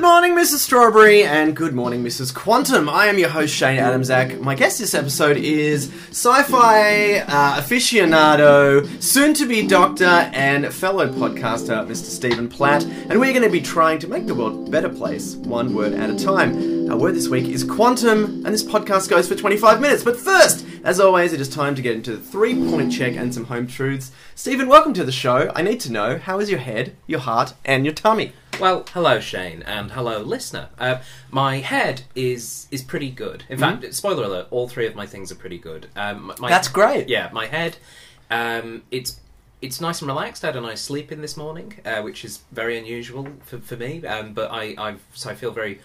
[0.00, 0.60] Good morning, Mrs.
[0.60, 2.34] Strawberry, and good morning, Mrs.
[2.34, 2.88] Quantum.
[2.88, 4.40] I am your host, Shane Adamczak.
[4.40, 11.06] My guest this episode is sci fi uh, aficionado, soon to be doctor, and fellow
[11.06, 12.06] podcaster, Mr.
[12.06, 12.82] Stephen Platt.
[12.82, 15.92] And we're going to be trying to make the world a better place, one word
[15.92, 16.90] at a time.
[16.90, 20.02] Our word this week is quantum, and this podcast goes for 25 minutes.
[20.02, 23.34] But first, as always, it is time to get into the three point check and
[23.34, 24.12] some home truths.
[24.34, 25.52] Stephen, welcome to the show.
[25.54, 28.32] I need to know how is your head, your heart, and your tummy?
[28.60, 30.68] Well, hello Shane, and hello listener.
[30.78, 30.98] Uh,
[31.30, 33.44] my head is is pretty good.
[33.48, 35.86] In fact, spoiler alert: all three of my things are pretty good.
[35.96, 37.08] Um, my, That's great.
[37.08, 37.78] Yeah, my head,
[38.30, 39.18] um, it's
[39.62, 40.44] it's nice and relaxed.
[40.44, 43.76] I had a nice sleep in this morning, uh, which is very unusual for, for
[43.76, 44.04] me.
[44.04, 45.80] Um, but I I've, so I feel very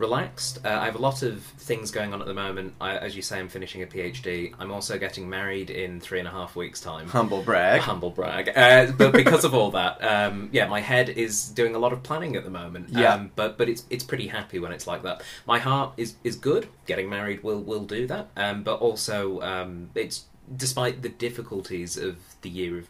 [0.00, 0.58] relaxed.
[0.64, 2.74] Uh, I have a lot of things going on at the moment.
[2.80, 4.54] I, as you say, I'm finishing a PhD.
[4.58, 7.06] I'm also getting married in three and a half weeks' time.
[7.08, 7.82] Humble brag.
[7.82, 8.50] Humble brag.
[8.56, 12.02] Uh, but because of all that, um, yeah, my head is doing a lot of
[12.02, 12.88] planning at the moment.
[12.88, 13.14] Yeah.
[13.14, 15.22] Um, but but it's it's pretty happy when it's like that.
[15.46, 16.66] My heart is is good.
[16.86, 18.28] Getting married will will do that.
[18.36, 20.24] Um, but also um, it's
[20.56, 22.88] despite the difficulties of the year of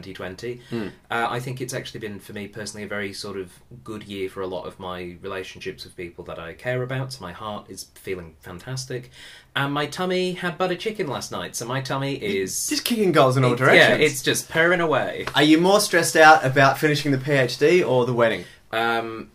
[0.00, 0.88] 2020, Hmm.
[1.10, 3.50] uh, I think it's actually been for me personally a very sort of
[3.84, 7.12] good year for a lot of my relationships with people that I care about.
[7.12, 9.10] So my heart is feeling fantastic,
[9.54, 11.54] and my tummy had butter chicken last night.
[11.56, 13.98] So my tummy is Just kicking goals in all directions.
[14.00, 15.26] yeah, it's just purring away.
[15.34, 18.44] Are you more stressed out about finishing the PhD or the wedding?
[18.72, 19.30] Um,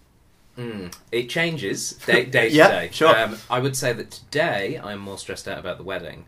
[0.58, 2.90] mm, it changes day, day to Yeah, day.
[2.92, 3.16] sure.
[3.16, 6.26] Um, I would say that today I'm more stressed out about the wedding,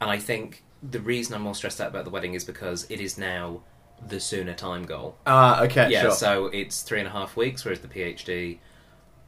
[0.00, 3.00] and I think the reason I'm more stressed out about the wedding is because it
[3.00, 3.62] is now
[4.06, 5.16] the sooner time goal.
[5.26, 6.10] Ah, okay, yeah, sure.
[6.12, 8.58] so it's three and a half weeks, whereas the PhD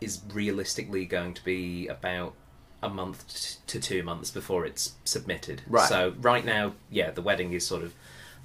[0.00, 2.34] is realistically going to be about
[2.82, 5.62] a month to two months before it's submitted.
[5.66, 5.88] Right.
[5.88, 7.94] So right now, yeah, the wedding is sort of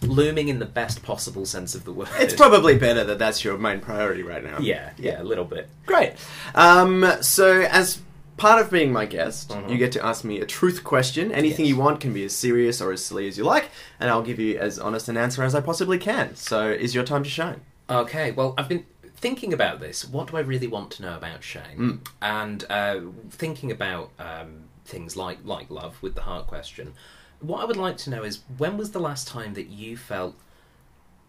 [0.01, 2.09] looming in the best possible sense of the word.
[2.19, 4.59] It's probably better that that's your main priority right now.
[4.59, 5.69] yeah, yeah, a little bit.
[5.85, 6.13] Great.
[6.55, 8.01] Um, so, as
[8.37, 9.69] part of being my guest, Mhm.
[9.69, 11.31] you get to ask me a truth question.
[11.31, 11.69] Anything Yes.
[11.69, 13.69] you want can be as serious or as silly as you like,
[14.00, 16.35] and I'll give you as honest an answer as I possibly can.
[16.35, 17.61] So, is your time to shine?
[17.89, 18.85] Okay, well, I've been
[19.17, 20.03] thinking about this.
[20.07, 21.78] What do I really want to know about Shane?
[21.78, 22.00] Mm.
[22.22, 26.94] And uh, thinking about um, things like like love with the heart question.
[27.39, 30.35] What I would like to know is when was the last time that you felt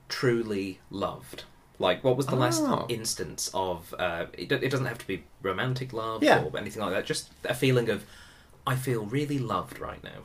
[0.09, 1.45] truly loved?
[1.83, 2.87] Like, what was the last Oh.
[2.89, 3.95] instance of?
[3.99, 6.43] Uh, it, do- it doesn't have to be romantic love Yeah.
[6.45, 7.05] or anything like that.
[7.05, 8.05] Just a feeling of,
[8.67, 10.21] I feel really loved right now.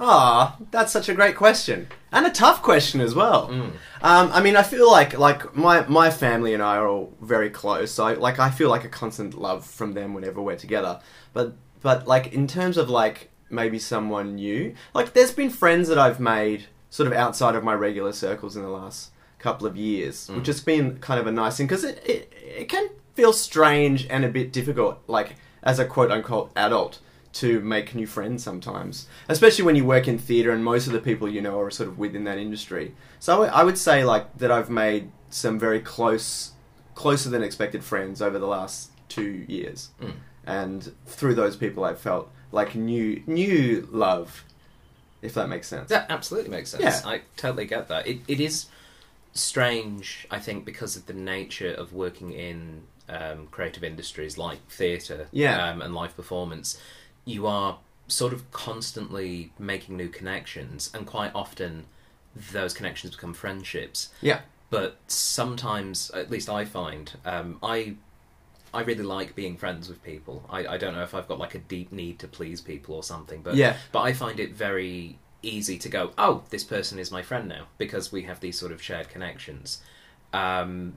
[0.00, 3.48] Ah, that's such a great question and a tough question as well.
[3.48, 3.72] Mm.
[4.02, 7.50] Um, I mean, I feel like like my my family and I are all very
[7.50, 7.92] close.
[7.92, 11.00] So I, like I feel like a constant love from them whenever we're together.
[11.34, 15.98] But but like in terms of like maybe someone new, like there's been friends that
[15.98, 19.10] I've made sort of outside of my regular circles in the last
[19.42, 22.32] couple of years, which has been kind of a nice thing because it, it
[22.62, 26.98] it can feel strange and a bit difficult, like as a quote unquote adult
[27.34, 31.00] to make new friends sometimes, especially when you work in theatre and most of the
[31.00, 32.94] people you know are sort of within that industry.
[33.20, 36.52] So I would- I would say like that I've made some very close,
[36.94, 40.12] closer than expected friends over the last two years, Mm.
[40.46, 44.44] and through those people I've felt like new new love,
[45.22, 45.88] if that makes sense.
[45.88, 46.82] That absolutely makes sense.
[46.82, 47.00] Yeah.
[47.06, 48.06] I totally get that.
[48.06, 48.66] It, it is
[49.32, 55.26] strange, I think, because of the nature of working in um, creative industries like theatre
[55.32, 55.68] Yeah.
[55.70, 56.78] um, and live performance.
[57.24, 57.78] You are
[58.08, 61.84] sort of constantly making new connections, and quite often
[62.52, 64.10] those connections become friendships.
[64.20, 64.40] Yeah.
[64.70, 67.94] But sometimes, at least I find, um, I
[68.74, 70.44] I really like being friends with people.
[70.48, 73.02] I, I don't know if I've got like a deep need to please people or
[73.02, 73.76] something, but Yeah.
[73.92, 77.66] but I find it very easy to go, oh, this person is my friend now
[77.78, 79.80] because we have these sort of shared connections.
[80.32, 80.94] Um,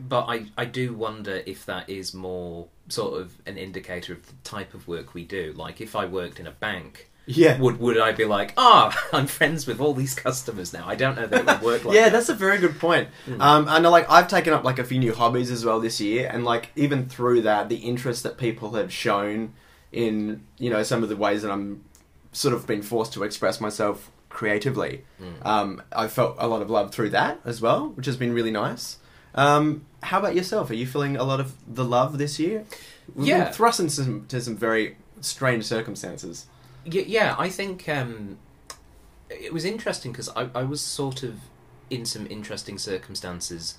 [0.00, 4.32] but I, I do wonder if that is more sort of an indicator of the
[4.42, 5.52] type of work we do.
[5.56, 7.58] Like if I worked in a bank, Yeah.
[7.58, 10.84] would would I be like, ah, I'm friends with all these customers now?
[10.86, 12.12] I don't know that it would work like yeah, that.
[12.12, 13.08] that's a very good point.
[13.40, 16.28] Um, and like I've taken up like a few new hobbies as well this year,
[16.32, 19.52] and like even through that, the interest that people have shown
[19.92, 21.84] in you know some of the ways that I'm
[22.34, 25.04] sort of been forced to express myself creatively,
[25.42, 28.50] um, I felt a lot of love through that as well, which has been really
[28.50, 28.98] nice.
[29.34, 30.68] Um, how about yourself?
[30.70, 32.64] Are you feeling a lot of the love this year?
[33.08, 33.50] We've been Yeah.
[33.50, 36.46] thrust into some, to some very strange circumstances.
[36.86, 38.38] Y- yeah, I think um,
[39.30, 41.34] it was interesting because I, I was sort of
[41.90, 43.76] in some interesting circumstances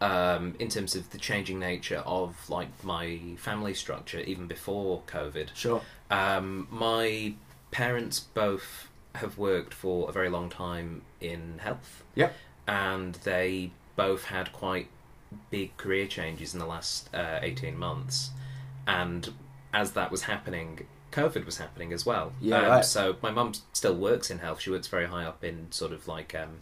[0.00, 5.48] um, in terms of the changing nature of like my family structure even before COVID.
[5.54, 5.80] Sure.
[6.10, 7.34] Um, my
[7.74, 12.04] parents both have worked for a very long time in health.
[12.14, 12.32] Yep.
[12.68, 14.86] And they both had quite
[15.50, 18.30] big career changes in the last uh, 18 months.
[18.86, 19.28] And
[19.72, 22.32] as that was happening, COVID was happening as well.
[22.40, 22.84] Yeah, Um, right.
[22.84, 24.60] So my mum still works in health.
[24.60, 26.60] She works very high up in sort of like um,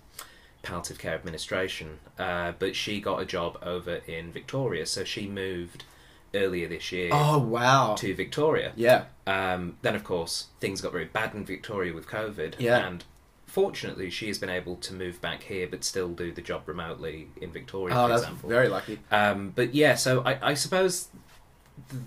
[0.62, 1.98] palliative care administration.
[2.18, 4.86] Uh, but she got a job over in Victoria.
[4.86, 5.84] So she moved
[6.34, 7.94] earlier this year Oh wow.
[7.98, 8.72] to Victoria.
[8.76, 9.04] Yeah.
[9.26, 12.54] Um, then, of course, things got very bad in Victoria with COVID.
[12.58, 12.86] Yeah.
[12.86, 13.04] And
[13.46, 17.28] fortunately, she has been able to move back here, but still do the job remotely
[17.40, 18.48] in Victoria, Oh, for that's example.
[18.48, 18.98] very lucky.
[19.10, 21.08] Um, but yeah, so I, I suppose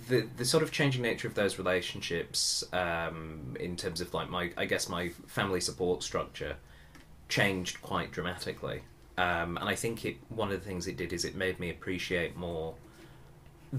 [0.09, 4.51] the the sort of changing nature of those relationships, um, in terms of like my,
[4.57, 6.55] I guess my family support structure,
[7.29, 8.81] changed quite dramatically.
[9.17, 11.69] Um, and I think it one of the things it did is it made me
[11.69, 12.75] appreciate more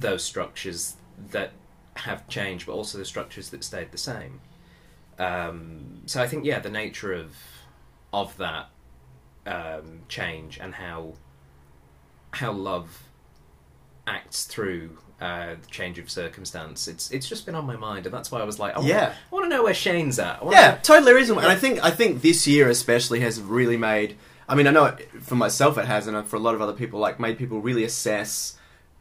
[0.00, 0.94] those structures
[1.31, 1.52] that
[1.94, 4.40] have changed, but also the structures that stayed the same.
[5.19, 7.34] Um, so I think yeah, the nature of
[8.12, 8.69] of that
[9.46, 11.14] um, change and how
[12.32, 13.02] how love
[14.06, 16.87] acts through uh, the change of circumstance.
[16.87, 18.88] It's it's just been on my mind, and that's why I was like, I want,
[18.88, 19.14] Yeah.
[19.31, 20.44] I want to know where Shane's at.
[20.44, 21.43] Wanna Yeah, know- totally reasonable.
[21.43, 24.16] And I think I think this year especially has really made.
[24.48, 26.75] I mean, I know it, for myself it has, and for a lot of other
[26.75, 28.56] people, like made people really assess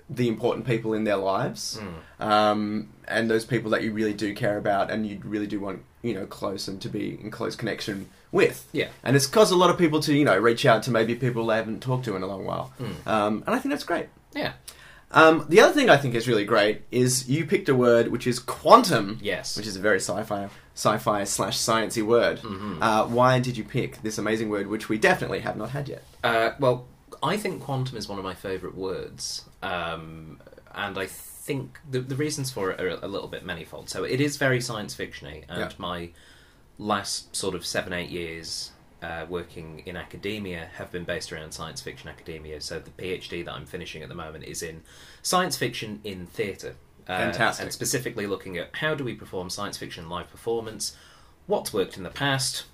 [0.09, 2.25] the important people in their lives, Mm.
[2.25, 5.81] um, and those people that you really do care about, and you really do want
[6.03, 8.67] you know close and to be in close connection with.
[8.71, 8.89] Yeah.
[9.03, 11.45] And it's caused a lot of people to you know reach out to maybe people
[11.47, 13.07] they haven't talked to in a long while, Mm.
[13.07, 14.07] um, and I think that's great.
[14.33, 14.53] Yeah.
[15.11, 18.27] Um, the other thing I think is really great is you picked a word which
[18.27, 19.55] is quantum Yes.
[19.55, 22.41] which is a very sci-fi, sci-fi slash sciencey word.
[22.41, 22.77] Mhm.
[22.81, 26.03] Uh, why did you pick this amazing word, which we definitely have not had yet?
[26.23, 26.85] Uh, well,
[27.23, 30.39] I think quantum is one of my favourite words, um,
[30.73, 33.89] and I think the, the reasons for it are a little bit manifold.
[33.89, 35.71] So it is very science fictiony, and Yeah.
[35.77, 36.09] my
[36.77, 38.71] last sort of seven eight years
[39.01, 42.59] uh, working in academia have been based around science fiction academia.
[42.61, 44.81] So the PhD that I'm finishing at the moment is in
[45.21, 46.75] science fiction in theatre.
[47.07, 47.63] Uh, Fantastic.
[47.65, 50.95] And specifically looking at how do we perform science fiction live performance,
[51.45, 52.65] what's worked in the past,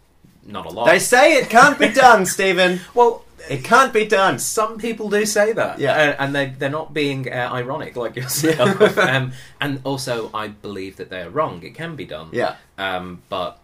[0.46, 0.86] not a lot.
[0.86, 2.80] They say it can't be done, Stephen.
[2.94, 4.38] well, It can't be done.
[4.40, 5.94] some people do say that, Yeah.
[5.94, 8.98] uh, and they they're not being uh, ironic like yourself.
[8.98, 11.64] um, and also, I believe that they are wrong.
[11.64, 12.56] It can be done, Yeah.
[12.78, 13.60] um, but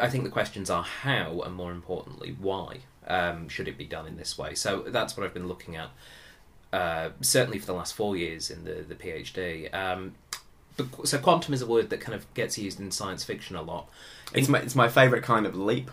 [0.00, 4.06] I think the questions are how, and more importantly, why um, should it be done
[4.06, 4.54] in this way?
[4.54, 5.90] So that's what I've been looking at,
[6.72, 9.72] uh, certainly for the last four years in the the PhD.
[9.74, 10.14] Um,
[10.76, 13.62] but, so quantum is a word that kind of gets used in science fiction a
[13.62, 13.88] lot.
[14.32, 15.90] It's my, it's my favourite kind of leap.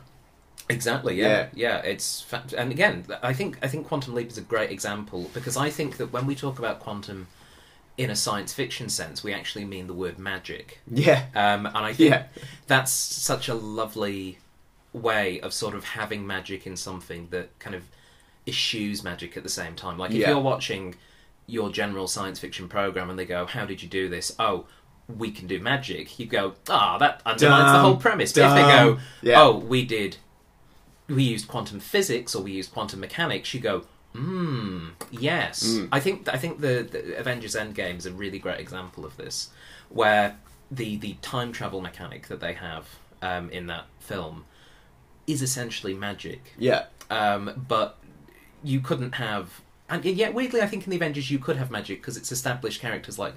[0.69, 1.15] Exactly.
[1.15, 1.47] Yeah.
[1.53, 1.77] Yeah.
[1.79, 5.55] it's fa- and again, I think I think Quantum Leap is a great example because
[5.57, 7.27] I think that when we talk about quantum
[7.97, 11.25] in a science fiction sense, we actually mean the word magic, Yeah.
[11.33, 12.23] um, and I think Yeah.
[12.67, 14.39] that's such a lovely
[14.91, 17.83] way of sort of having magic in something that kind of
[18.47, 19.97] eschews magic at the same time.
[19.97, 20.29] Like if Yeah.
[20.31, 20.95] you're watching
[21.47, 24.65] your general science fiction program and they go, "How did you do this?" Oh.
[25.07, 26.17] We can do magic.
[26.17, 28.33] You go, ah, that undermines the whole premise.
[28.33, 29.39] But if they go, Yeah.
[29.39, 30.17] oh, we did
[31.07, 35.63] we used quantum physics or we used quantum mechanics, you go, hmm, yes.
[35.67, 35.89] Mm.
[35.91, 39.49] I think I think the, the Avengers Endgame is a really great example of this,
[39.89, 40.37] where
[40.71, 42.87] the the time travel mechanic that they have
[43.21, 44.45] um, in that film
[45.27, 46.85] is essentially magic, Yeah.
[47.09, 47.97] um, but
[48.63, 49.61] you couldn't have.
[49.89, 52.81] And yet, weirdly, I think in the Avengers you could have magic because it's established
[52.81, 53.35] characters like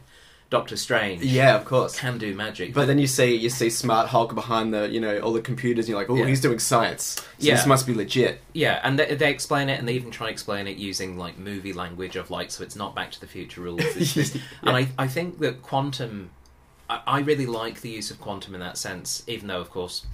[0.51, 1.99] Doctor Strange Yeah, of course.
[1.99, 2.73] can do magic.
[2.73, 5.85] But then you see you see Smart Hulk behind the you know all the computers.
[5.85, 6.27] and You're like, oh, Yeah.
[6.27, 7.05] he's doing science.
[7.21, 7.55] So Yeah.
[7.57, 8.41] this must be legit.
[8.55, 11.37] Yeah, and they, they explain it, and they even try to explain it using like
[11.39, 13.81] movie language of like, so it's not Back to the Future rules.
[13.97, 14.39] It's this.
[14.63, 16.31] And I, I think that quantum,
[16.89, 20.07] I, I really like the use of quantum in that sense, even though, of course,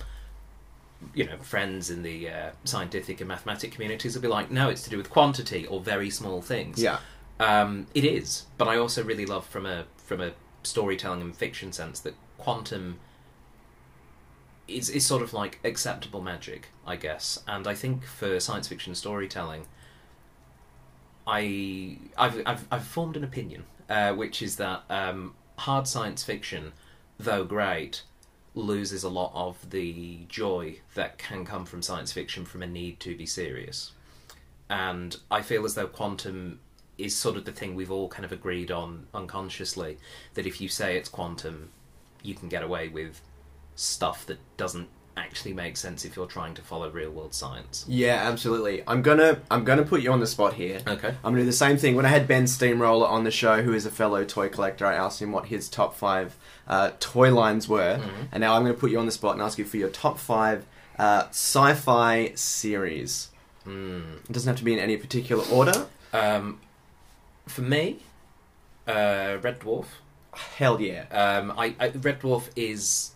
[1.14, 4.82] you know, friends in the uh, scientific and mathematic communities will be like, no, it's
[4.82, 6.82] to do with quantity or very small things.
[6.82, 6.98] Yeah.
[7.38, 10.32] Um, it is, but I also really love from a from a
[10.62, 13.00] storytelling and fiction sense that quantum
[14.68, 17.42] is is sort of like acceptable magic, I guess.
[17.48, 19.66] And I think for science fiction storytelling,
[21.26, 26.72] I I've I've, I've formed an opinion, uh, which is that um, hard science fiction,
[27.18, 28.02] though great,
[28.54, 33.00] loses a lot of the joy that can come from science fiction from a need
[33.00, 33.92] to be serious.
[34.70, 36.60] And I feel as though quantum
[36.98, 39.98] is sort of the thing we've all kind of agreed on unconsciously
[40.34, 41.70] that if you say it's quantum,
[42.22, 43.20] you can get away with
[43.74, 47.84] stuff that doesn't actually make sense if you're trying to follow real world science.
[47.88, 48.82] Yeah, absolutely.
[48.86, 50.80] I'm gonna I'm gonna put you on the spot here.
[50.86, 51.08] Okay.
[51.08, 51.94] I'm gonna do the same thing.
[51.94, 54.94] When I had Ben Steamroller on the show, who is a fellow toy collector, I
[54.94, 56.36] asked him what his top five
[56.66, 58.28] uh, toy lines were, Mhm.
[58.32, 60.18] and now I'm gonna put you on the spot and ask you for your top
[60.18, 60.64] five
[60.98, 63.28] uh, sci-fi series.
[63.66, 64.16] Mm.
[64.28, 65.86] It doesn't have to be in any particular order.
[66.12, 66.60] Um,
[67.46, 67.98] For me,
[68.86, 69.86] uh, Red Dwarf.
[70.34, 71.04] Hell yeah.
[71.10, 73.12] Um, I, I Red Dwarf is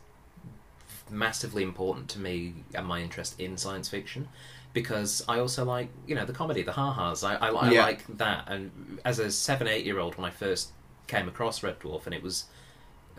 [1.11, 4.29] massively important to me and my interest in science fiction
[4.75, 7.25] because I also like you know the comedy, the ha-has.
[7.25, 7.83] I, I, I Yeah.
[7.83, 8.45] like that.
[8.49, 10.71] And as a seven, eight year old, when I first
[11.07, 12.45] came across Red Dwarf, and it was.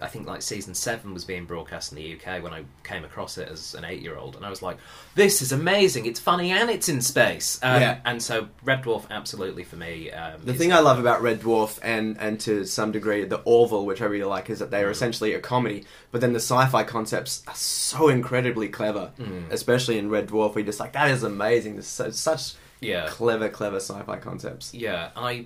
[0.02, 3.38] I think like season seven was being broadcast in the UK when I came across
[3.38, 4.78] it as an eight-year-old, and I was like,
[5.16, 6.06] "This is amazing!
[6.06, 8.00] It's funny and it's in space." Um, Yeah.
[8.06, 10.12] And so Red Dwarf, absolutely for me.
[10.12, 13.86] Um, The thing I love about Red Dwarf and and to some degree the Orville,
[13.86, 16.84] which I really like, is that they are essentially a comedy, but then the sci-fi
[16.84, 19.52] concepts are so incredibly clever, Mm.
[19.52, 20.56] especially in Red Dwarf.
[20.56, 21.74] We just like, that is amazing.
[21.74, 24.74] There's so, such yeah, clever, clever sci-fi concepts.
[24.74, 25.46] Yeah, I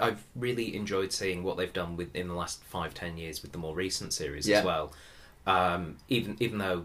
[0.00, 3.52] I've really enjoyed seeing what they've done with in the last five ten years with
[3.52, 4.58] the more recent series Yeah.
[4.58, 4.92] as well.
[5.46, 6.84] Um, even even though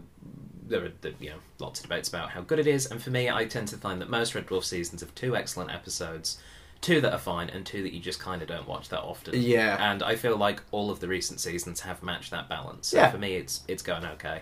[0.66, 3.10] there are the, you know lots of debates about how good it is, and for
[3.10, 6.38] me, I tend to find that most Red Dwarf seasons have two excellent episodes,
[6.80, 9.34] two that are fine, and two that you just kind of don't watch that often.
[9.40, 9.76] Yeah.
[9.92, 12.88] and I feel like all of the recent seasons have matched that balance.
[12.88, 13.10] So Yeah.
[13.10, 14.40] for me, it's it's going okay.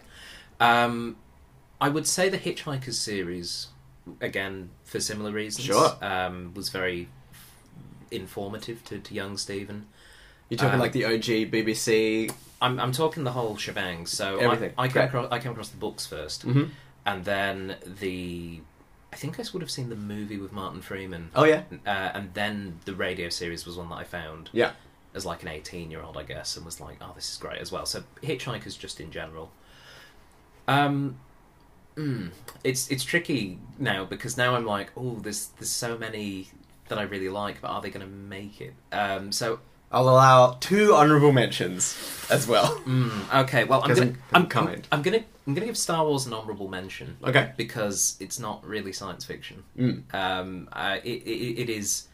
[0.61, 1.17] Um,
[1.81, 3.67] I would say the Hitchhikers series,
[4.21, 5.97] again for similar reasons, Sure.
[6.01, 7.09] um, was very
[8.13, 9.87] informative to, to young Stephen.
[10.49, 12.33] You're talking Um, like the OG BBC.
[12.61, 14.07] I'm I'm talking the whole shebang.
[14.07, 14.73] So Everything.
[14.79, 16.71] I, I came across I came across the books 1st Mhm.
[17.07, 18.61] and then the
[19.13, 22.33] I think I would have seen the movie with Martin Freeman, Oh yeah, uh, and
[22.35, 24.73] then the radio series was one that I found yeah.
[25.15, 27.61] as like an 18 year old, I guess, and was like, oh, this is great
[27.61, 27.85] as well.
[27.85, 29.51] So Hitchhikers just in general.
[30.69, 31.17] Um,
[31.97, 32.31] mm,
[32.65, 36.49] it's it's tricky now because now I'm like, oh, there's there's so many
[36.93, 38.75] that I really like, but are they going to make it?
[38.93, 41.97] Um, so I'll allow two honourable mentions
[42.31, 42.77] as well.
[42.85, 44.83] mm, okay, well, I'm gonna I'm- I'm, I'm.
[44.93, 47.53] I'm, gonna I'm gonna give Star Wars an honourable mention Okay.
[47.57, 49.65] because it's not really science fiction.
[49.79, 50.15] Mm.
[50.15, 52.09] Um, uh, it, it, it is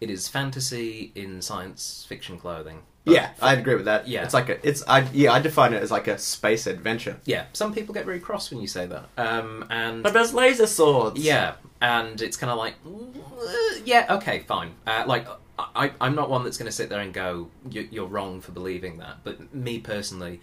[0.00, 2.82] it is fantasy in science fiction clothing.
[3.04, 4.08] But Yeah, I'd agree with that.
[4.08, 4.24] Yeah.
[4.24, 7.18] it's like a, it's I yeah, I define it as like a space adventure.
[7.26, 9.04] Yeah, some people get very cross when you say that.
[9.18, 11.20] Um, and But there's laser swords.
[11.20, 14.72] yeah, and it's kind of like, "Uh, yeah, okay, fine.
[14.86, 15.26] Uh, like,
[15.58, 18.52] I, I'm not one that's going to sit there and go, "You- "You're wrong for
[18.52, 20.40] believing that." But me personally,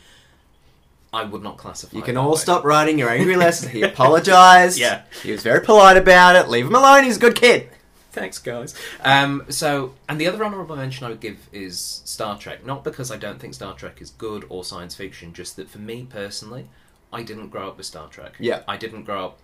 [1.11, 1.97] I would not classify.
[1.97, 2.37] You it can that all way.
[2.37, 3.67] stop writing your angry letters.
[3.67, 4.77] He apologized.
[4.85, 5.01] Yeah.
[5.23, 6.47] he was very polite about it.
[6.47, 7.03] Leave him alone.
[7.05, 7.69] He's a good kid.
[8.13, 8.75] Thanks, guys.
[9.03, 12.65] Um, so, and the other honourable mention I would give is Star Trek.
[12.65, 15.79] Not because I don't think Star Trek is good or science fiction, just that for
[15.79, 16.67] me personally,
[17.13, 18.35] I didn't grow up with Star Trek.
[18.39, 18.63] Yeah.
[18.67, 19.37] I didn't grow up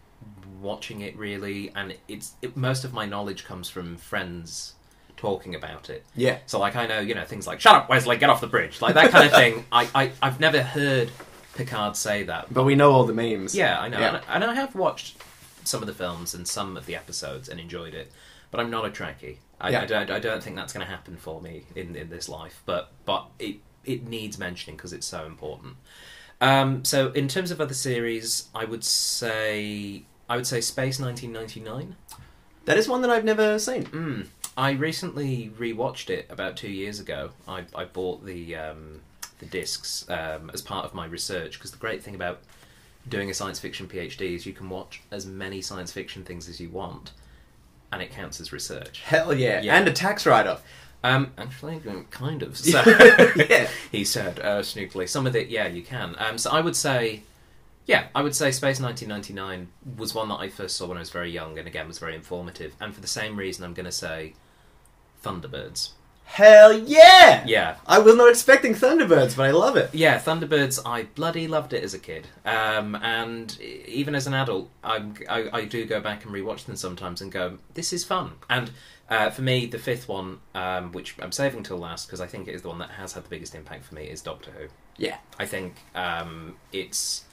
[0.62, 4.74] watching it really, and it's it, most of my knowledge comes from friends
[5.16, 6.04] talking about it.
[6.16, 8.48] Yeah, So, like, I know you know things like "Shut up, Wesley, get off the
[8.48, 9.66] bridge," like that kind of thing.
[9.72, 11.12] I, I I've never heard
[11.56, 13.56] Picard say that, but we know all the memes.
[13.56, 14.16] yeah, I know, Yeah.
[14.16, 15.18] and, and I have watched
[15.64, 18.12] some of the films and some of the episodes and enjoyed it,
[18.52, 19.38] but I'm not a Trekkie.
[19.60, 19.82] I, Yeah.
[19.82, 22.62] I, don't, I don't think that's going to happen for me in, in this life,
[22.66, 25.76] but but it it needs mentioning because it's so important.
[26.40, 31.96] Um, so in terms of other series, I would say I would say Space 1999.
[32.66, 33.86] that is one that I've never seen.
[33.86, 34.28] Mm.
[34.58, 37.30] I recently rewatched it about two years ago.
[37.48, 39.02] I, I bought the um,
[39.40, 42.42] the discs um, as part of my research because the great thing about
[43.08, 46.60] doing a science fiction PhD is you can watch as many science fiction things as
[46.60, 47.12] you want,
[47.92, 49.02] and it counts as research.
[49.02, 49.78] Hell yeah, Yeah.
[49.78, 50.64] and a tax write-off.
[51.04, 52.58] Um, actually, um, kind of.
[52.58, 52.82] So,
[53.50, 53.70] Yeah.
[53.92, 55.08] he said uh, snookily.
[55.08, 56.16] Some of it, yeah, you can.
[56.18, 57.24] Um, so I would say,
[57.86, 61.10] yeah, I would say Space 1999 was one that I first saw when I was
[61.12, 62.74] very young, and again was very informative.
[62.82, 64.34] And for the same reason, I'm going to say
[65.24, 65.92] Thunderbirds.
[66.28, 67.44] Hell yeah!
[67.48, 69.90] Yeah, I was not expecting Thunderbirds, but I love it.
[69.94, 70.80] yeah, Thunderbirds.
[70.86, 75.50] I bloody loved it as a kid, um, and even as an adult, I'm, I
[75.52, 78.34] I do go back and rewatch them sometimes and go, this is fun.
[78.50, 78.72] And
[79.10, 82.48] uh, for me, the fifth one, um, which I'm saving till last because I think
[82.50, 84.68] it is the one that has had the biggest impact for me, is Doctor Who.
[84.98, 85.18] Yeah.
[85.40, 87.24] I think um, it's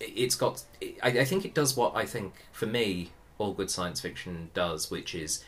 [0.00, 0.64] it's got.
[1.02, 4.90] I, I think it does what I think for me all good science fiction does,
[4.90, 5.44] which is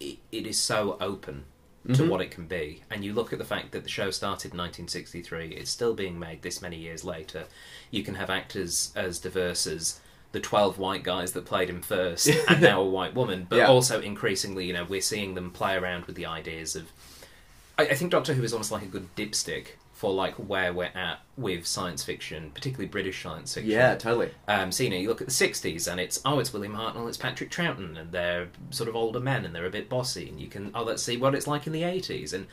[0.00, 1.44] it, it is so open
[1.86, 2.08] to Mhm.
[2.08, 2.82] what it can be.
[2.90, 6.18] And you look at the fact that the show started in 1963, it's still being
[6.18, 7.44] made this many years later.
[7.90, 9.98] You can have actors as diverse as
[10.32, 13.66] the 12 white guys that played him first and now a white woman, but Yeah.
[13.68, 16.84] also increasingly, you know, we're seeing them play around with the ideas of.
[17.78, 19.68] I, I think Doctor Who is almost like a good dipstick
[20.00, 23.70] for like where we're at with science fiction, particularly British science fiction.
[23.70, 24.30] Yeah, totally.
[24.48, 27.06] Um, so you know, you look at the '60s, and it's oh, it's William Hartnell,
[27.06, 30.40] it's Patrick Troughton, and they're sort of older men, and they're a bit bossy, and
[30.40, 32.46] you can oh, let's see what it's like in the '80s, and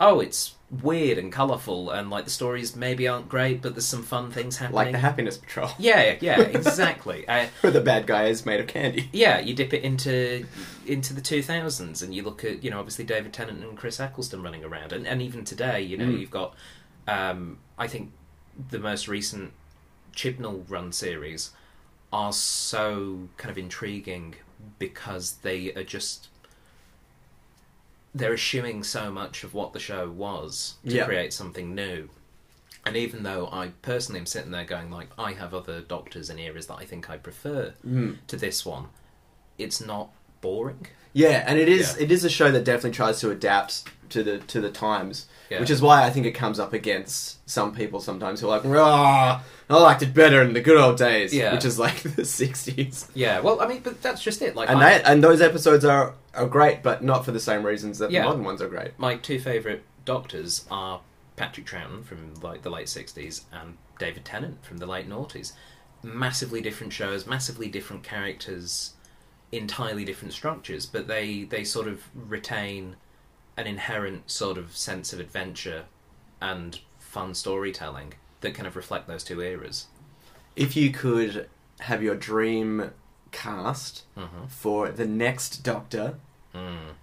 [0.00, 4.02] oh, it's weird and colourful, and like the stories maybe aren't great, but there's some
[4.02, 4.76] fun things happening.
[4.76, 7.26] Like the Happiness Patrol, yeah, yeah, exactly.
[7.28, 9.08] uh, where the bad guy is made of candy.
[9.12, 10.44] yeah, you dip it into
[10.86, 14.42] into the 2000s, and you look at you know obviously David Tennant and Chris Eccleston
[14.42, 16.20] running around, and, and even today, you know, Mm.
[16.20, 16.54] you've got
[17.08, 18.12] um, I think
[18.70, 19.52] the most recent
[20.14, 21.50] Chibnall run series
[22.12, 24.34] are so kind of intriguing
[24.78, 26.28] because they are just
[28.14, 31.04] they're eschewing so much of what the show was to Yeah.
[31.04, 32.08] create something new.
[32.84, 36.40] And even though I personally am sitting there going like I have other doctors and
[36.40, 38.16] eras that I think I prefer Mm.
[38.26, 38.86] to this one,
[39.58, 40.86] it's not boring.
[41.12, 42.04] Yeah, and it is Yeah.
[42.04, 45.60] it is a show that definitely tries to adapt to the to the times, Yeah.
[45.60, 48.66] which is why I think it comes up against some people sometimes who are like,
[48.66, 51.52] "Ah, I liked it better in the good old days," Yeah.
[51.54, 53.06] which is like the '60s.
[53.14, 54.54] Yeah, well, I mean, but that's just it.
[54.54, 57.64] Like, And I- they, and those episodes are are great, but not for the same
[57.66, 58.20] reasons that Yeah.
[58.22, 58.92] the modern ones are great.
[58.98, 61.00] my two favourite doctors are
[61.36, 65.52] Patrick Troughton from like the late '60s and David Tennant from the late noughties.
[66.02, 68.92] Massively different shows, massively different characters,
[69.52, 72.96] entirely different structures, but they they sort of retain
[73.56, 75.84] an inherent sort of sense of adventure
[76.40, 79.86] and fun storytelling that kind of reflect those two eras.
[80.54, 81.48] If you could
[81.80, 82.92] have your dream
[83.32, 86.14] cast hmm for the next Doctor,
[86.54, 86.94] Mm.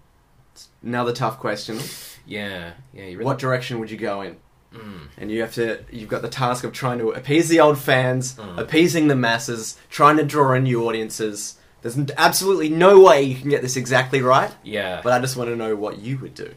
[0.83, 1.79] another tough question.
[2.25, 3.03] Yeah, yeah.
[3.03, 4.37] Really, What direction would you go in?
[4.73, 5.07] Mm.
[5.17, 8.33] and you have to you've got the task of trying to appease the old fans
[8.35, 8.57] Mm.
[8.57, 13.49] appeasing the masses trying to draw in new audiences there's absolutely no way you can
[13.49, 16.53] get this exactly right Yeah, but i just want to know what you would do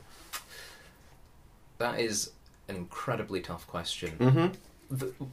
[1.79, 2.31] that is
[2.69, 4.13] an incredibly tough question.
[4.19, 4.47] mm-hmm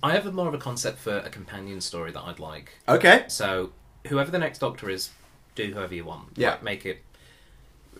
[0.03, 2.73] I have a more of a concept for a companion story that I'd like.
[2.89, 3.71] okay So,
[4.07, 5.11] whoever the next Doctor is,
[5.55, 6.31] do whoever you want.
[6.35, 6.51] Yeah.
[6.51, 7.01] Like, make it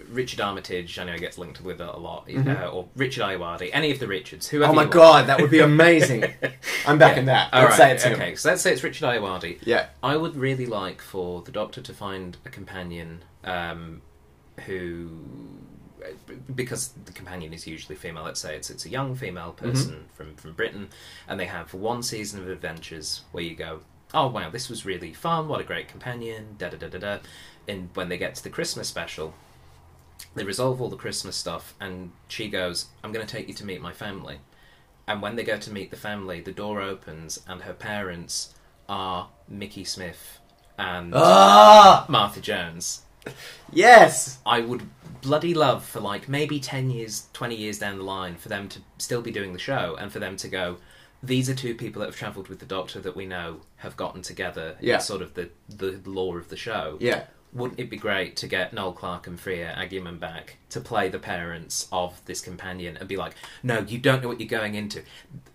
[0.10, 1.00] Richard Armitage.
[1.00, 2.62] I know he gets linked with it a lot, Mhm.
[2.62, 3.70] uh, or Richard Ayoade.
[3.74, 4.48] Any of the Richards.
[4.50, 4.72] Whoever.
[4.72, 6.24] oh my god that would be amazing
[6.88, 7.20] i'm back Yeah.
[7.22, 8.36] in that All let's right, say it's him okay.
[8.36, 9.60] So let's say it's Richard Ayoade.
[9.64, 14.02] yeah I would really like for the Doctor to find a companion um,
[14.66, 15.10] who,
[16.54, 18.24] because the companion is usually female.
[18.24, 20.90] Let's say it's it's a young female person from from Britain,
[21.28, 23.80] and they have one season of adventures where you go,
[24.14, 25.48] oh wow, this was really fun.
[25.48, 26.56] What a great companion.
[26.58, 27.18] Da da da da da.
[27.68, 29.34] And when they get to the Christmas special,
[30.36, 33.66] they resolve all the Christmas stuff, and she goes, I'm going to take you to
[33.66, 34.40] meet my family.
[35.08, 38.56] And when they go to meet the family, the door opens, and her parents
[38.90, 40.40] are Mickey Smith
[40.78, 43.02] and ah Martha Jones.
[43.72, 44.88] yes I would
[45.22, 48.80] bloody love for like maybe 10 years, 20 years down the line for them to
[48.98, 50.78] still be doing the show and for them to go,
[51.24, 54.22] these are two people that have travelled with the Doctor that we know have gotten
[54.22, 54.76] together.
[54.80, 54.98] Yeah.
[54.98, 56.98] It's sort of the, the lore of the show.
[57.00, 57.26] yeah
[57.56, 61.20] Wouldn't it be great to get Noel Clarke and Freema Agyeman back to play the
[61.20, 65.02] parents of this companion and be like, no, you don't know what you're going into.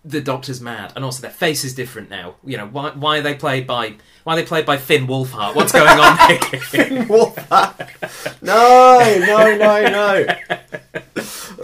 [0.03, 2.35] The Doctor's mad, and also their face is different now.
[2.43, 2.89] You know why?
[2.89, 3.97] Why are they played by?
[4.23, 5.53] Why are they played by Finn Wolfhard?
[5.55, 6.39] What's going on here?
[7.05, 8.41] Wolfpack.
[8.41, 10.25] no no no no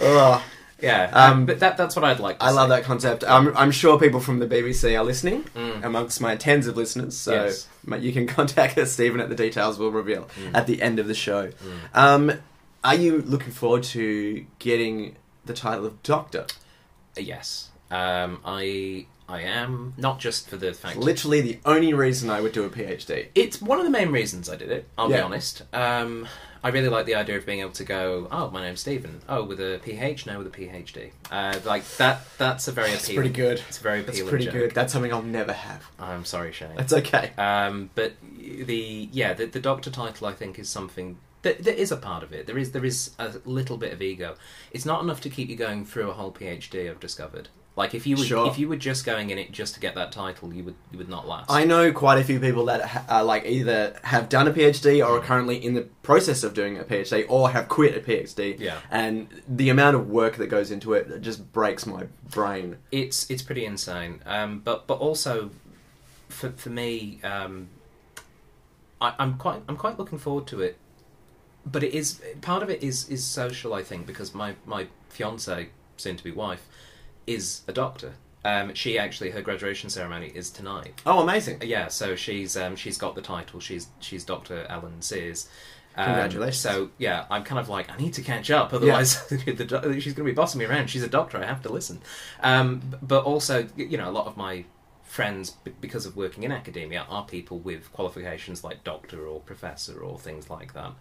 [0.00, 0.42] Ugh.
[0.80, 2.38] Yeah, Um, um, but that, that's what I'd like.
[2.38, 3.24] To I love that concept.
[3.26, 5.84] I'm, I'm sure people from the BBC are listening Mm.
[5.84, 7.16] amongst my tens of listeners.
[7.16, 7.66] So Yes.
[8.00, 10.54] you can contact us, Stephen, at the details we'll reveal Mm.
[10.54, 11.48] at the end of the show.
[11.48, 11.96] Mm.
[11.98, 12.32] Um,
[12.84, 16.46] are you looking forward to getting the title of Doctor?
[17.16, 20.96] Yes, um, I I am not just for the fact.
[20.96, 23.26] Literally the only reason I would do a PhD.
[23.34, 24.88] It's one of the main reasons I did it.
[24.96, 25.62] I'll be honest.
[25.72, 26.26] Um,
[26.62, 28.28] I really like the idea of being able to go.
[28.30, 29.20] Oh, my name's Stephen.
[29.28, 31.10] Oh, with a PH, now with a PhD.
[31.30, 32.20] Uh, like that.
[32.38, 33.14] That's a very appealing.
[33.16, 33.62] pretty good.
[33.68, 34.30] It's a very That's appealing.
[34.30, 34.54] pretty joke.
[34.54, 34.70] good.
[34.72, 35.84] That's something I'll never have.
[35.98, 36.76] I'm sorry, Shane.
[36.76, 37.30] That's okay.
[37.38, 41.92] Um, but the yeah, the, the Doctor title I think is something that there is
[41.92, 42.46] a part of it.
[42.46, 44.34] There is there is a little bit of ego.
[44.72, 46.90] It's not enough to keep you going through a whole PhD.
[46.90, 47.48] I've discovered.
[47.78, 48.48] Like if you were Sure.
[48.48, 50.98] if you were just going in it just to get that title, you would you
[50.98, 51.48] would not last.
[51.48, 54.98] I know quite a few people that ha- uh, like either have done a PhD
[55.06, 58.58] or are currently in the process of doing a PhD or have quit a PhD.
[58.58, 58.78] Yeah.
[58.90, 62.78] And the amount of work that goes into it just breaks my brain.
[62.90, 64.22] it's it's pretty insane.
[64.26, 65.50] Um, but but also
[66.28, 67.68] for for me, um,
[69.00, 70.76] I, I'm quite I'm quite looking forward to it.
[71.64, 75.68] But it is part of it is is social, I think, because my my fiance,
[75.96, 76.66] soon to be wife,
[77.28, 78.14] is a doctor.
[78.44, 81.00] Um, she actually her graduation ceremony is tonight.
[81.04, 81.60] Oh, amazing.
[81.64, 83.60] Yeah, so she's um, she's got the title.
[83.60, 85.48] She's she's Doctor Ellen Sears.
[85.96, 86.58] Um, Congratulations.
[86.60, 90.14] So yeah, I'm kind of like I need to catch up, otherwise the, do- she's
[90.14, 90.88] going to be bossing me around.
[90.88, 91.38] She's a doctor.
[91.38, 92.00] I have to listen.
[92.40, 94.64] Um, but also, you know, a lot of my
[95.02, 99.98] friends, b- because of working in academia, are people with qualifications like doctor or professor
[100.00, 100.92] or things like that.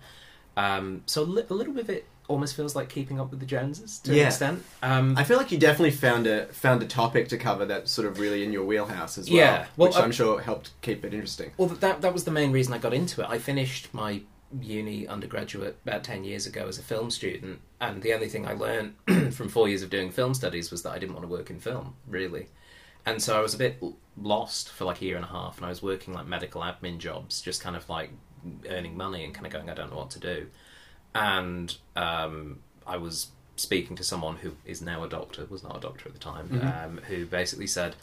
[0.57, 3.39] Um, so a, li- a little bit of it almost feels like keeping up with
[3.39, 4.21] the Joneses to Yeah.
[4.23, 4.63] an extent.
[4.83, 8.07] Um, I feel like you definitely found a found a topic to cover that's sort
[8.07, 9.37] of really in your wheelhouse as well.
[9.39, 11.51] Yeah, well, which uh, I'm sure helped keep it interesting.
[11.57, 13.27] Well, that that was the main reason I got into it.
[13.29, 14.21] I finished my
[14.61, 18.53] uni undergraduate about ten years ago as a film student, and the only thing I
[18.53, 18.95] learned
[19.33, 21.59] from four years of doing film studies was that I didn't want to work in
[21.59, 22.47] film, really.
[23.05, 23.81] And so I was a bit
[24.17, 26.97] lost for like a year and a half, and I was working like medical admin
[26.97, 28.09] jobs, just kind of like
[28.69, 30.47] earning money and kind of going, I don't know what to do.
[31.17, 35.79] And um, I was speaking to someone who is now a doctor, was not a
[35.79, 36.85] doctor at the time, Mhm.
[36.85, 37.95] um, who basically said,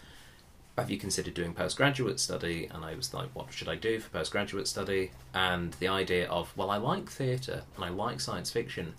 [0.77, 2.67] have you considered doing postgraduate study?
[2.73, 5.13] And I was like, what should I do for postgraduate study?
[5.33, 8.95] And the idea of, well, I like theatre and I like science fiction.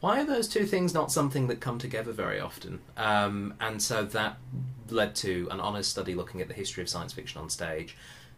[0.00, 2.80] Why are those two things not something that come together very often?
[2.98, 4.36] Um, and so that
[4.90, 7.96] led to an honours study looking at the history of science fiction on stage,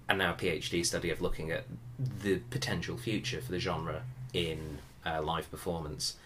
[0.09, 1.64] and now a PhD study of looking at
[2.23, 6.17] the potential future for the genre in uh, live performance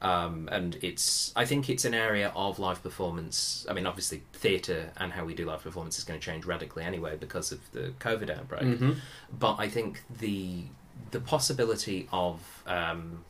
[0.00, 3.66] um, and it's I think it's an area of live performance.
[3.68, 6.84] I mean, obviously, theatre and how we do live performance is going to change radically
[6.84, 8.62] anyway because of the COVID outbreak.
[8.62, 8.96] Mhm.
[9.36, 10.66] But I think the
[11.10, 13.24] the possibility of um,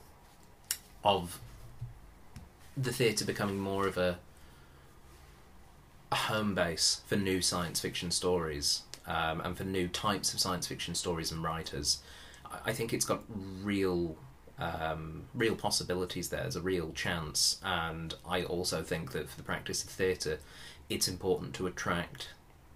[1.03, 1.41] of
[2.77, 4.19] the theatre becoming more of a
[6.13, 10.67] a home base for new science fiction stories um, and for new types of science
[10.67, 11.99] fiction stories and writers.
[12.45, 13.23] I- I think it's got
[13.63, 14.17] real
[14.59, 16.42] um, real possibilities there.
[16.42, 20.38] There's a real chance, and I also think that for the practice of theatre,
[20.88, 22.31] it's important to attract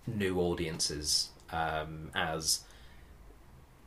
[0.06, 2.64] new audiences um, as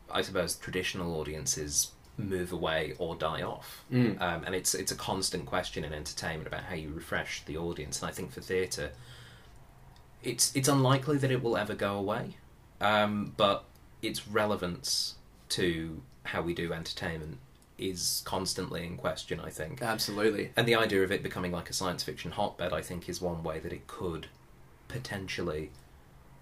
[0.09, 3.83] I suppose traditional audiences move away or die off.
[3.91, 4.21] Mm.
[4.21, 8.01] Um, and it's it's a constant question in entertainment about how you refresh the audience.
[8.01, 8.91] And I think for theatre,
[10.23, 12.37] it's it's unlikely that it will ever go away,
[12.81, 13.65] um, but
[14.01, 15.15] its relevance
[15.49, 17.37] to how we do entertainment
[17.77, 19.39] is constantly in question.
[19.39, 20.51] I think, Absolutely.
[20.55, 23.43] and the idea of it becoming like a science fiction hotbed, I think, is one
[23.43, 24.27] way that it could
[24.87, 25.71] potentially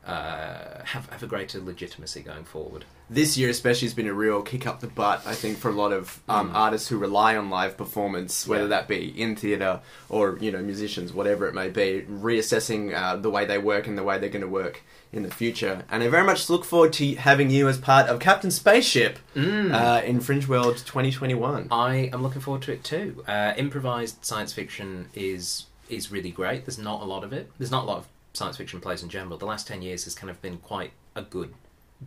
[0.05, 2.85] uh, have have a greater legitimacy going forward.
[3.09, 5.21] This year, especially, has been a real kick up the butt.
[5.25, 6.55] I think for a lot of um, Mm.
[6.55, 8.69] artists who rely on live performance, whether Yeah.
[8.69, 13.29] that be in theatre or you know musicians, whatever it may be, reassessing uh, the
[13.29, 15.83] way they work and the way they're going to work in the future.
[15.91, 20.01] And I very much look forward to having you as part of Captain Spaceship uh,
[20.03, 21.67] in Fringe World 2021.
[21.71, 23.23] I am looking forward to it too.
[23.27, 26.65] Uh, improvised science fiction is is really great.
[26.65, 27.51] There's not a lot of it.
[27.59, 29.37] There's not a lot of science fiction plays in general.
[29.37, 31.53] The last ten years has kind of been quite a good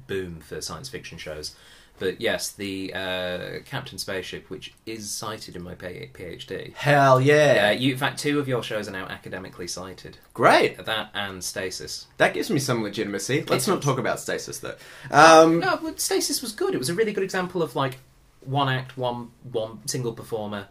[0.06, 1.54] boom for science fiction shows.
[1.98, 6.74] But yes, the uh, Captain Spaceship, which is cited in my PhD.
[6.74, 7.70] Hell Uh, yeah!
[7.70, 10.18] you, in fact, two of your shows are now academically cited.
[10.34, 10.84] Great.
[10.84, 12.06] That and Stasis.
[12.18, 13.44] That gives me some legitimacy.
[13.48, 13.84] Let's It not does.
[13.86, 14.76] talk about stasis though.
[15.10, 16.74] Um, No, but Stasis was good.
[16.74, 17.96] It was a really good example of like
[18.42, 20.68] one act, one one single performer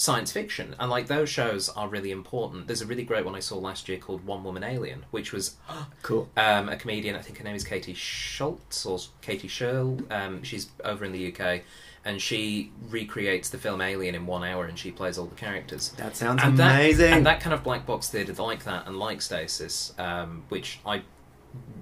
[0.00, 2.66] science fiction, and like those shows are really important.
[2.66, 5.56] There's a really great one I saw last year called One Woman Alien, which was
[6.02, 6.26] Cool.
[6.38, 7.16] um, a comedian.
[7.16, 10.10] I think her name is Katie Schultz or Katie Sherl.
[10.10, 11.60] Um, she's over in the UK,
[12.06, 15.90] and she recreates the film Alien in one hour, and she plays all the characters.
[15.98, 17.12] That sounds and that, amazing.
[17.12, 21.02] and that kind of black box theatre like that, and like Stasis, um, which I.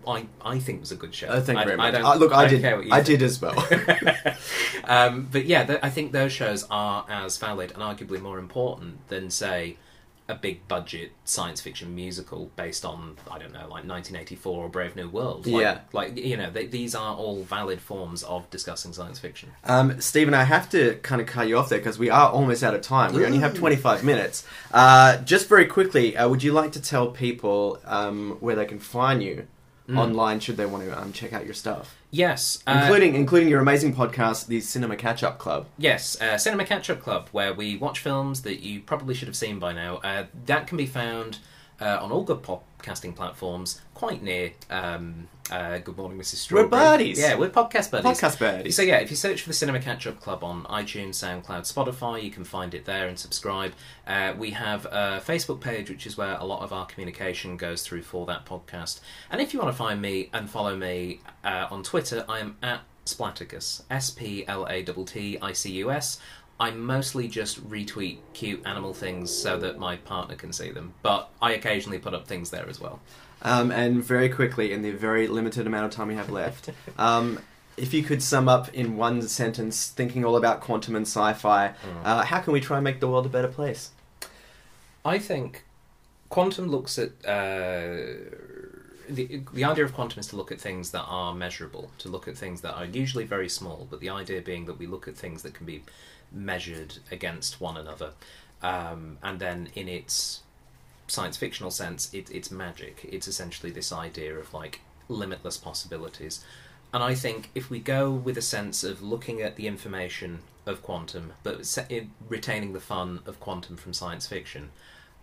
[0.07, 1.29] I, I think was a good show.
[1.29, 1.93] I, very I much.
[1.93, 2.61] don't, Uh, look, I, don't did.
[2.63, 3.19] care what you I think.
[3.19, 3.59] did as well.
[4.85, 9.07] um, but yeah, th- I think those shows are as valid and arguably more important
[9.09, 9.77] than, say,
[10.31, 14.95] a big budget science fiction musical based on I don't know, like 1984 or Brave
[14.95, 15.47] New World.
[15.47, 15.79] Like, Yeah.
[15.95, 19.53] like you know, they, these are all valid forms of discussing science fiction.
[19.65, 22.63] Um, Stephen, I have to kind of cut you off there because we are almost
[22.63, 23.15] out of time.
[23.15, 24.45] We only have 25 minutes.
[24.71, 28.79] Uh, just very quickly, uh, would you like to tell people um, where they can
[28.79, 29.47] find you
[29.89, 29.99] Mm.
[29.99, 31.97] online should they want to um, check out your stuff?
[32.11, 35.67] Yes, uh, including including your amazing podcast, the Cinema Catch Up Club.
[35.79, 39.37] Yes, uh, Cinema Catch Up Club, where we watch films that you probably should have
[39.37, 39.97] seen by now.
[40.05, 41.39] Uh, that can be found
[41.81, 46.33] uh, on all good podcasting platforms, quite near um, uh, Good Morning, Mrs.
[46.35, 46.69] We're Strawberry.
[46.71, 47.19] buddies.
[47.19, 48.21] Yeah, we're podcast buddies.
[48.21, 48.77] Podcast buddies.
[48.77, 52.23] So yeah, if you search for the Cinema Catch Up Club on iTunes, SoundCloud, Spotify,
[52.23, 53.73] you can find it there and subscribe.
[54.07, 57.83] Uh, we have a Facebook page, which is where a lot of our communication goes
[57.83, 59.01] through for that podcast.
[59.31, 62.57] And if you want to find me and follow me uh, on Twitter, I am
[62.63, 66.19] at Splatticus, S P L A T T I C U S.
[66.61, 71.31] I mostly just retweet cute animal things so that my partner can see them, but
[71.41, 73.01] I occasionally put up things there as well.
[73.43, 77.39] Um, and very quickly, in the very limited amount of time we have left, um,
[77.77, 82.25] if you could sum up in one sentence, thinking all about quantum and sci-fi, uh,
[82.25, 83.91] how can we try and make the world a better place?
[85.05, 85.65] I think
[86.29, 88.03] quantum looks at uh,
[89.09, 92.29] the, the idea of quantum is to look at things that are measurable, to look
[92.29, 95.17] at things that are usually very small, but the idea being that we look at
[95.17, 95.83] things that can be
[96.33, 98.13] measured against one another.
[98.63, 100.43] Um, and then in its
[101.07, 103.09] science fictional sense, it, it's magic.
[103.11, 106.45] It's essentially this idea of like limitless possibilities.
[106.93, 110.83] And I think if we go with a sense of looking at the information of
[110.83, 111.79] quantum, but
[112.29, 114.71] retaining the fun of quantum from science fiction,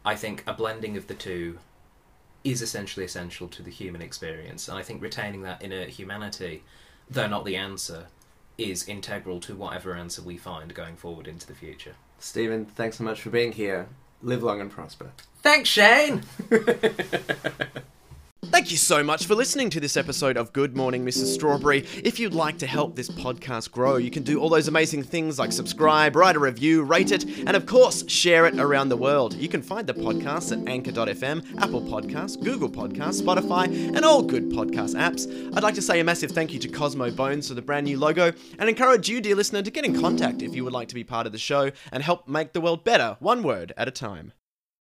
[0.03, 1.59] I think a blending of the two
[2.43, 4.67] is essentially essential to the human experience.
[4.67, 6.63] And I think retaining that inner humanity,
[7.09, 8.05] though not the answer,
[8.57, 11.95] is integral to whatever answer we find going forward into the future.
[12.19, 13.87] Stephen, thanks so much for being here.
[14.21, 15.11] Live long and prosper.
[15.41, 16.23] Thanks, Shane!
[18.55, 21.33] Thank you so much for listening to this episode of Good Morning Mrs.
[21.33, 21.79] Strawberry.
[22.05, 25.37] If you'd like to help this podcast grow, you can do all those amazing things
[25.37, 29.33] like subscribe, write a review, rate it, and of course, share it around the world.
[29.33, 34.49] You can find the podcast at anchor.fm, Apple Podcasts, Google Podcasts, Spotify, and all good
[34.49, 35.27] podcast apps.
[35.53, 37.99] I'd like to say a massive thank you to Cosmo Bones for the brand new
[37.99, 40.95] logo and encourage you, dear listener, to get in contact if you would like to
[40.95, 43.91] be part of the show and help make the world better, one word at a
[43.91, 44.31] time.